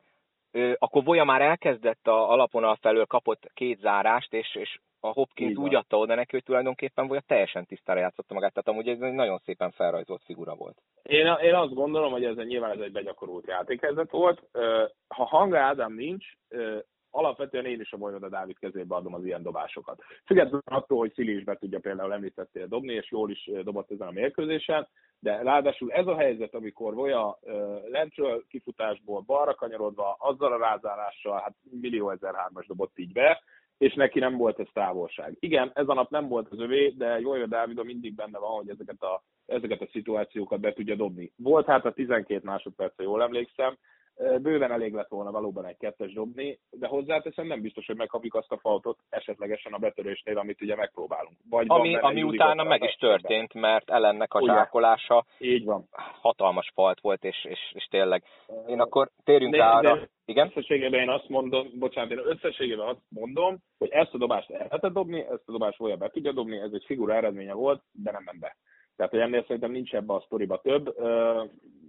[0.78, 5.74] akkor Voja már elkezdett a alapon felől kapott két zárást, és, és a Hopkins úgy
[5.74, 9.38] adta oda neki, hogy tulajdonképpen vagy teljesen tisztára játszotta magát, tehát amúgy ez egy nagyon
[9.44, 10.78] szépen felrajzolt figura volt.
[11.02, 14.42] Én, én azt gondolom, hogy ez nyilván ez egy begyakorult játékhelyzet volt.
[15.08, 16.26] Ha Hanga Ádám nincs,
[17.10, 20.02] alapvetően én is a Vojvoda Dávid kezébe adom az ilyen dobásokat.
[20.26, 24.06] Függetlenül attól, hogy Szili is be tudja például említettél dobni, és jól is dobott ezen
[24.06, 24.88] a mérkőzésen,
[25.20, 27.38] de ráadásul ez a helyzet, amikor Voja
[27.90, 33.42] lentről kifutásból balra kanyarodva, azzal a rázárással, hát millió ezer hármas dobott így be,
[33.78, 35.36] és neki nem volt ez távolság.
[35.40, 38.68] Igen, ez a nap nem volt az övé, de Jolja Dávidon mindig benne van, hogy
[38.68, 41.32] ezeket a, ezeket a szituációkat be tudja dobni.
[41.36, 43.78] Volt hát a 12 másodperc, ha jól emlékszem,
[44.18, 48.52] bőven elég lett volna valóban egy kettes dobni, de hozzáteszem nem biztos, hogy megkapjuk azt
[48.52, 51.36] a faltot esetlegesen a betörésnél, amit ugye megpróbálunk.
[51.50, 55.88] Vagy ami ami utána meg is történt, mert ellennek a zsákolása Így van.
[56.20, 58.22] hatalmas falt volt, és, és, és tényleg.
[58.66, 59.96] Én akkor térjünk de, rá arra.
[59.96, 60.46] De igen?
[60.46, 64.92] Összességében én azt mondom, bocsánat, én összességében azt mondom, hogy ezt a dobást el lehetett
[64.92, 68.22] dobni, ezt a dobást olyan be tudja dobni, ez egy figura eredménye volt, de nem
[68.24, 68.56] ment be.
[68.98, 70.94] Tehát, hogy ennél szerintem nincs ebbe a sztoriba több.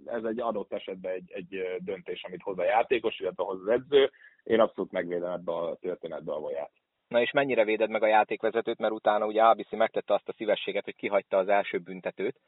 [0.04, 4.10] Ez egy adott esetben egy, egy döntés, amit hoz a játékos, illetve hoz az edző.
[4.42, 6.70] Én abszolút megvédem ebbe a történetbe a vaját.
[7.08, 10.84] Na és mennyire véded meg a játékvezetőt, mert utána ugye ABC megtette azt a szívességet,
[10.84, 12.40] hogy kihagyta az első büntetőt,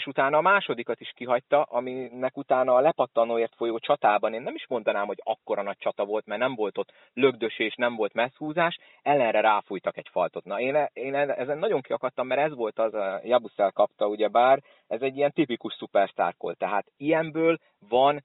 [0.00, 4.66] és utána a másodikat is kihagyta, aminek utána a lepattanóért folyó csatában én nem is
[4.68, 9.40] mondanám, hogy akkora nagy csata volt, mert nem volt ott lögdösés, nem volt messzhúzás, ellenre
[9.40, 10.44] ráfújtak egy faltot.
[10.44, 14.62] Na én, én ezen nagyon kiakadtam, mert ez volt az, a Jabuszel kapta, ugye bár
[14.88, 17.58] ez egy ilyen tipikus szupersztárkol, tehát ilyenből
[17.88, 18.24] van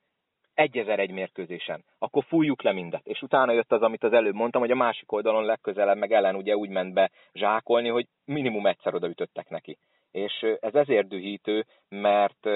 [0.54, 3.06] egyezer egy mérkőzésen, akkor fújjuk le mindet.
[3.06, 6.36] És utána jött az, amit az előbb mondtam, hogy a másik oldalon legközelebb meg ellen
[6.36, 9.78] ugye úgy ment be zsákolni, hogy minimum egyszer odaütöttek neki
[10.16, 12.48] és ez ezért dühítő, mert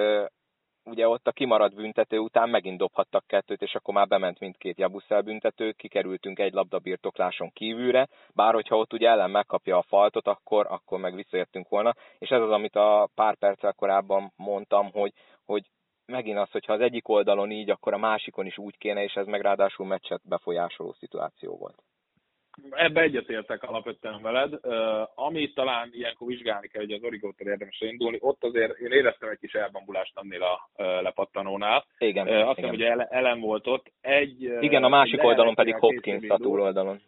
[0.85, 5.21] ugye ott a kimaradt büntető után megint dobhattak kettőt, és akkor már bement mindkét Jabuszel
[5.21, 10.99] büntető, kikerültünk egy labdabirtokláson kívülre, bár hogyha ott ugye ellen megkapja a faltot, akkor, akkor
[10.99, 15.13] meg visszajöttünk volna, és ez az, amit a pár perccel korábban mondtam, hogy,
[15.45, 15.63] hogy
[16.05, 19.25] megint az, hogyha az egyik oldalon így, akkor a másikon is úgy kéne, és ez
[19.25, 21.83] meg ráadásul meccset befolyásoló szituáció volt.
[22.69, 24.53] Ebbe egyetértek alapvetően veled.
[24.53, 29.29] Uh, amit talán ilyenkor vizsgálni kell, hogy az origótól érdemes indulni, ott azért én éreztem
[29.29, 31.85] egy kis elbambulást annél a uh, lepattanónál.
[31.97, 32.27] Igen.
[32.27, 33.91] Uh, azt hiszem, hogy ellen volt ott.
[34.01, 37.01] Egy, igen, a másik oldalon pedig Hopkins a túloldalon.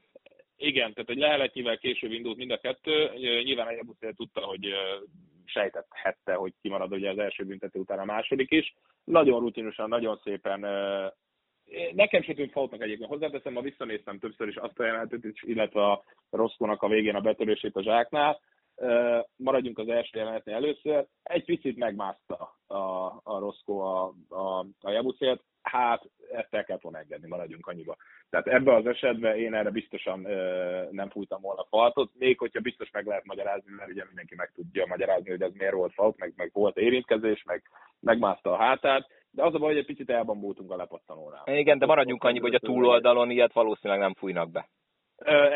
[0.57, 3.09] Igen, tehát egy leheletnyivel később indult mind a kettő.
[3.43, 4.73] Nyilván egy tudta, hogy
[5.45, 8.73] sejtethette, hogy kimarad ugye az első büntető után a második is.
[9.03, 10.65] Nagyon rutinosan, nagyon szépen
[11.93, 13.09] Nekem se tűnt faultnak egyébként.
[13.09, 17.75] Hozzáteszem, ma visszanéztem többször is azt a jelenetet, illetve a Roszkónak a végén a betörését
[17.75, 18.39] a zsáknál.
[19.35, 21.05] Maradjunk az első jelenetnél először.
[21.23, 22.75] Egy picit megmászta a,
[23.23, 25.41] a Roszkó a, a, a Jabuszért.
[25.61, 27.95] Hát ezt el kellett volna engedni, maradjunk annyiba.
[28.29, 32.91] Tehát ebben az esetben én erre biztosan ö, nem fújtam volna faltot, még hogyha biztos
[32.91, 36.33] meg lehet magyarázni, mert ugye mindenki meg tudja magyarázni, hogy ez miért volt falt, meg,
[36.35, 37.63] meg volt érintkezés, meg
[37.99, 41.57] megmászta a hátát de az a baj, hogy egy picit elbambultunk a lepattanónál.
[41.57, 44.69] Igen, de maradjunk annyiba, hogy a túloldalon ilyet valószínűleg nem fújnak be.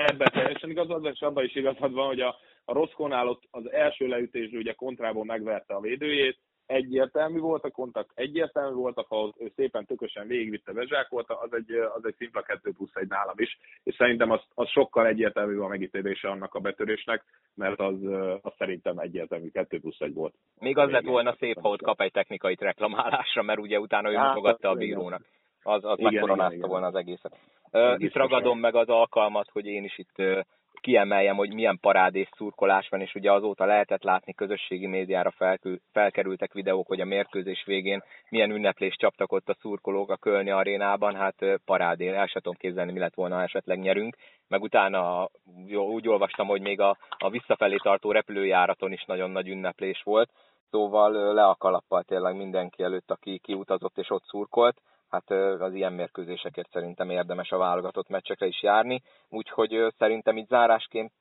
[0.07, 2.35] Ebben teljesen igazad, és abban is igazad van, hogy a,
[2.65, 8.09] a Roszkónál ott az első leütésről ugye kontrából megverte a védőjét, egyértelmű volt a kontakt,
[8.13, 12.71] egyértelmű volt a faul, ő szépen tökösen végigvitte, bezsákolta, az egy, az egy szimpla 2
[12.71, 17.23] plusz egy nálam is, és szerintem az, az sokkal egyértelmű a megítélése annak a betörésnek,
[17.55, 18.03] mert az,
[18.41, 20.33] az szerintem egyértelmű 2 plusz egy volt.
[20.59, 24.15] Még az lett volna szép, ha ott kap egy technikai reklamálásra, mert ugye utána ő
[24.15, 25.21] hát, a bírónak.
[25.63, 27.37] Az, az megkoronázta volna az egészet.
[27.71, 30.39] Uh, itt ragadom meg az alkalmat, hogy én is itt uh,
[30.85, 36.53] kiemeljem, hogy milyen parádés szurkolás van, és ugye azóta lehetett látni közösségi médiára felkül, felkerültek
[36.53, 41.35] videók, hogy a mérkőzés végén milyen ünneplést csaptak ott a szurkolók a Kölni arénában, hát
[41.65, 44.15] parádé, el sem tudom képzelni, mi lett volna, ha esetleg nyerünk.
[44.47, 45.29] Meg utána
[45.67, 50.29] úgy olvastam, hogy még a, a visszafelé tartó repülőjáraton is nagyon nagy ünneplés volt,
[50.69, 54.81] szóval le a kalappal tényleg mindenki előtt, aki kiutazott és ott szurkolt
[55.15, 61.11] hát az ilyen mérkőzésekért szerintem érdemes a válogatott meccsekre is járni, úgyhogy szerintem itt zárásként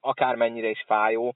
[0.00, 1.34] akármennyire is fájó,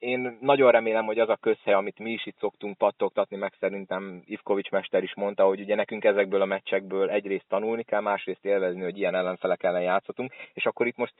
[0.00, 4.22] én nagyon remélem, hogy az a közhely, amit mi is itt szoktunk pattogtatni, meg szerintem
[4.24, 8.82] Ivkovics mester is mondta, hogy ugye nekünk ezekből a meccsekből egyrészt tanulni kell, másrészt élvezni,
[8.82, 11.14] hogy ilyen ellenfelek ellen játszhatunk, és akkor itt most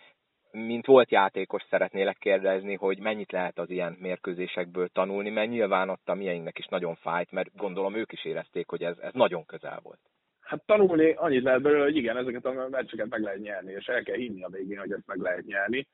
[0.53, 6.09] mint volt játékos szeretnélek kérdezni, hogy mennyit lehet az ilyen mérkőzésekből tanulni, mert nyilván ott
[6.09, 9.81] a mieinknek is nagyon fájt, mert gondolom ők is érezték, hogy ez, ez nagyon közel
[9.83, 10.10] volt.
[10.51, 14.03] Hát tanulni annyit lehet belőle, hogy igen, ezeket a meccseket meg lehet nyerni, és el
[14.03, 15.87] kell hinni a végén, hogy ezt meg lehet nyerni.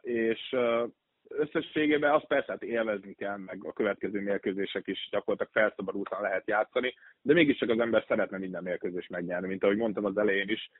[0.00, 0.56] És
[1.28, 6.94] összességében azt persze hát élvezni kell, meg a következő mérkőzések is gyakorlatilag felszabadultan lehet játszani,
[7.22, 10.70] de mégiscsak az ember szeretne minden mérkőzést megnyerni, mint ahogy mondtam az elején is,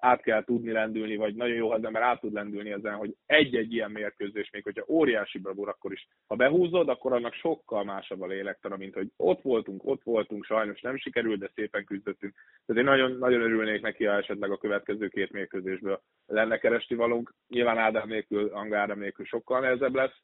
[0.00, 3.72] át kell tudni lendülni, vagy nagyon jó, az ember át tud lendülni ezen, hogy egy-egy
[3.72, 8.26] ilyen mérkőzés, még hogyha óriási bravúr, akkor is, ha behúzod, akkor annak sokkal másabb a
[8.26, 12.34] lélektana, mint hogy ott voltunk, ott voltunk, sajnos nem sikerült, de szépen küzdöttünk.
[12.66, 17.34] Tehát én nagyon, nagyon örülnék neki, ha esetleg a következő két mérkőzésből lenne keresti valunk.
[17.48, 20.16] Nyilván Ádám nélkül, Ádám nélkül sokkal nehezebb lesz,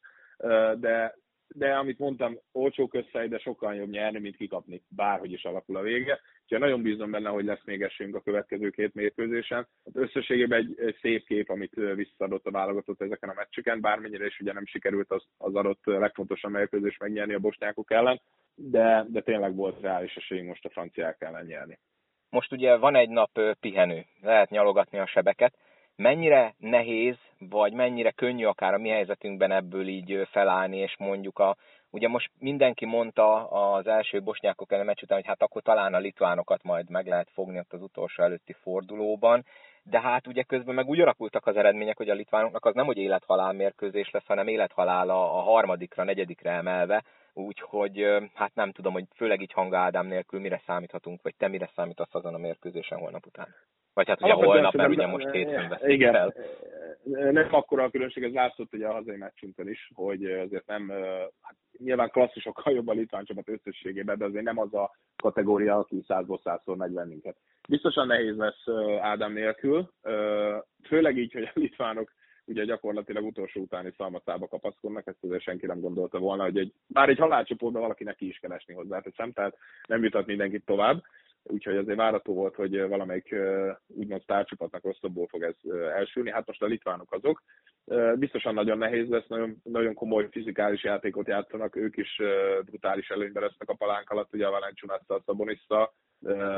[0.79, 1.15] de,
[1.47, 5.81] de amit mondtam, olcsó közhely, de sokkal jobb nyerni, mint kikapni, bárhogy is alakul a
[5.81, 6.19] vége.
[6.43, 9.67] Úgyhogy nagyon bízom benne, hogy lesz még esélyünk a következő két mérkőzésen.
[9.85, 14.39] Hát összességében egy, egy szép kép, amit visszaadott a válogatott ezeken a meccseken, bármennyire is
[14.39, 18.21] ugye nem sikerült az, az adott legfontosabb mérkőzés megnyerni a bosnyákok ellen,
[18.55, 21.79] de, de tényleg volt reális esélyünk most a franciák ellen nyerni.
[22.29, 25.57] Most ugye van egy nap pihenő, lehet nyalogatni a sebeket
[25.95, 31.55] mennyire nehéz, vagy mennyire könnyű akár a mi helyzetünkben ebből így felállni, és mondjuk a,
[31.89, 35.99] ugye most mindenki mondta az első bosnyákok ellen meccs után, hogy hát akkor talán a
[35.99, 39.45] litvánokat majd meg lehet fogni ott az utolsó előtti fordulóban,
[39.83, 42.97] de hát ugye közben meg úgy alakultak az eredmények, hogy a litvánoknak az nem, hogy
[42.97, 47.03] élethalál mérkőzés lesz, hanem élethalál a, a harmadikra, negyedikre emelve,
[47.33, 51.69] úgyhogy hát nem tudom, hogy főleg így Hanga Ádám nélkül mire számíthatunk, vagy te mire
[51.75, 53.55] számítasz azon a mérkőzésen holnap után?
[53.95, 56.33] Vagy hát ugye holnap, mert ugye most hétfőn Igen, el.
[57.31, 60.89] nem akkora a különbség, ez látszott ugye a hazai meccsünkön is, hogy azért nem,
[61.41, 66.03] hát nyilván klasszisokkal jobb a litván csapat összességében, de azért nem az a kategória, aki
[66.07, 67.37] százból százszor megy bennünket.
[67.69, 68.67] Biztosan nehéz lesz
[69.01, 69.89] Ádám nélkül,
[70.87, 72.11] főleg így, hogy a litvánok
[72.45, 77.09] ugye gyakorlatilag utolsó utáni szalmacába kapaszkodnak, ezt azért senki nem gondolta volna, hogy egy, bár
[77.09, 79.01] egy halálcsoportban valakinek ki is kell esni hozzá,
[79.33, 81.03] tehát nem jutat mindenkit tovább
[81.47, 83.35] úgyhogy azért várható volt, hogy valamelyik
[83.87, 86.31] úgymond sztárcsapatnak rosszabbul fog ez elsülni.
[86.31, 87.43] Hát most a litvánok azok.
[88.15, 92.21] Biztosan nagyon nehéz lesz, nagyon, nagyon komoly fizikális játékot játszanak, ők is
[92.65, 95.93] brutális előnyben lesznek a palánk alatt, ugye a Valenciunassa, a Szabonissa,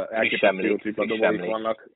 [0.10, 1.90] elképesztő tripla vannak.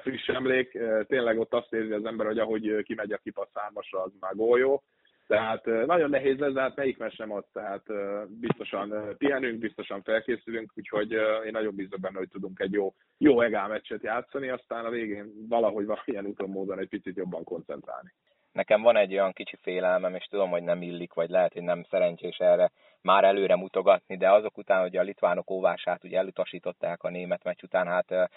[0.00, 4.12] Friss emlék, tényleg ott azt érzi az ember, hogy ahogy kimegy a kipasz hármasra, az
[4.20, 4.82] már góljó
[5.28, 7.82] tehát nagyon nehéz lesz, de hát melyik mes nem az, tehát
[8.28, 11.12] biztosan pihenünk, biztosan felkészülünk, úgyhogy
[11.44, 15.32] én nagyon bízok benne, hogy tudunk egy jó, jó egál meccset játszani, aztán a végén
[15.48, 18.12] valahogy valamilyen úton módon egy picit jobban koncentrálni.
[18.52, 21.84] Nekem van egy olyan kicsi félelmem, és tudom, hogy nem illik, vagy lehet, hogy nem
[21.90, 22.70] szerencsés erre
[23.02, 27.62] már előre mutogatni, de azok után, hogy a litvánok óvását ugye elutasították a német meccs
[27.62, 28.30] után, hát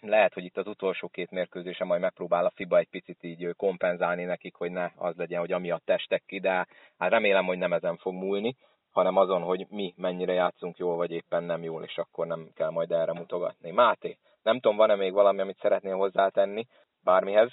[0.00, 4.24] lehet, hogy itt az utolsó két mérkőzése majd megpróbál a FIBA egy picit így kompenzálni
[4.24, 6.66] nekik, hogy ne az legyen, hogy amiatt testek ki, de
[6.98, 8.56] hát remélem, hogy nem ezen fog múlni,
[8.90, 12.70] hanem azon, hogy mi mennyire játszunk jól, vagy éppen nem jól, és akkor nem kell
[12.70, 13.70] majd erre mutogatni.
[13.70, 16.66] Máté, nem tudom, van-e még valami, amit szeretnél hozzátenni
[17.04, 17.50] bármihez?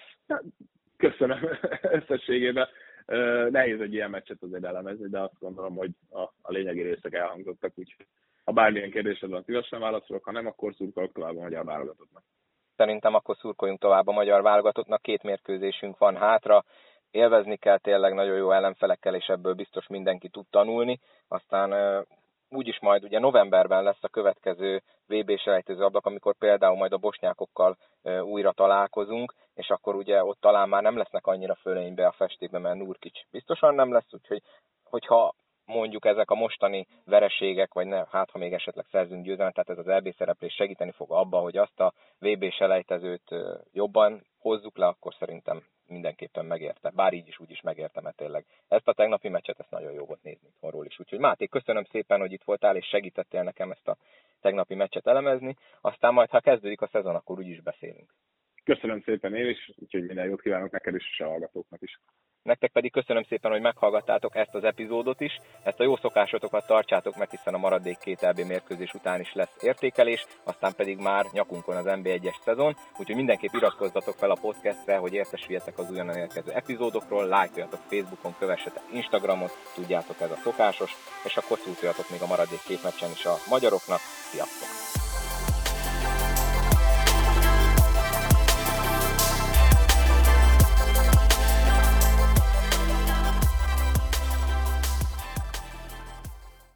[1.10, 1.50] Köszönöm
[2.00, 2.68] összességében.
[3.50, 7.72] Nehéz egy ilyen meccset azért elemezni, de azt gondolom, hogy a, a lényegi részek elhangzottak,
[7.76, 8.06] úgyhogy
[8.44, 12.24] ha bármilyen kérdésed van, szívesen válaszolok, ha nem, akkor szurkolok tovább a magyar válogatottnak.
[12.76, 16.64] Szerintem akkor szurkoljunk tovább a magyar válogatottnak, két mérkőzésünk van hátra,
[17.12, 21.00] élvezni kell tényleg nagyon jó ellenfelekkel, és ebből biztos mindenki tud tanulni.
[21.28, 21.72] Aztán
[22.56, 27.78] úgyis majd ugye novemberben lesz a következő VB selejtező ablak, amikor például majd a bosnyákokkal
[28.22, 32.78] újra találkozunk, és akkor ugye ott talán már nem lesznek annyira fölénybe a festékbe, mert
[32.78, 34.42] Nurkic biztosan nem lesz, úgyhogy
[34.84, 35.36] hogyha
[35.66, 39.78] mondjuk ezek a mostani vereségek, vagy ne, hát ha még esetleg szerzünk győzelmet, tehát ez
[39.78, 43.36] az EB szereplés segíteni fog abba, hogy azt a VB selejtezőt
[43.72, 45.64] jobban hozzuk le, akkor szerintem
[45.94, 46.90] mindenképpen megérte.
[46.90, 50.06] Bár így is úgy is megérte, mert tényleg ezt a tegnapi meccset, ezt nagyon jó
[50.06, 51.00] volt nézni itthonról is.
[51.00, 53.98] Úgyhogy Máté, köszönöm szépen, hogy itt voltál, és segítettél nekem ezt a
[54.42, 55.56] tegnapi meccset elemezni.
[55.82, 58.14] Aztán majd, ha kezdődik a szezon, akkor úgy is beszélünk.
[58.64, 62.00] Köszönöm szépen én is, úgyhogy minden jót kívánok neked is, és a hallgatóknak is.
[62.44, 65.40] Nektek pedig köszönöm szépen, hogy meghallgattátok ezt az epizódot is.
[65.64, 69.56] Ezt a jó szokásotokat tartsátok meg, hiszen a maradék két LB mérkőzés után is lesz
[69.62, 75.14] értékelés, aztán pedig már nyakunkon az NB1-es szezon, úgyhogy mindenképp iratkozzatok fel a podcastre, hogy
[75.14, 80.92] értesüljetek az újonnan érkező epizódokról, lájkoljatok Facebookon, kövessetek Instagramon, tudjátok ez a szokásos,
[81.26, 84.00] és akkor szúrtoljatok még a maradék két meccsen is a magyaroknak.
[84.32, 85.13] Sziasztok!